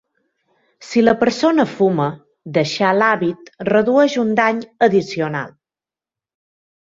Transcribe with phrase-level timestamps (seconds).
[0.91, 2.07] Si la persona fuma,
[2.55, 5.53] deixar l'hàbit redueix un dany addicional.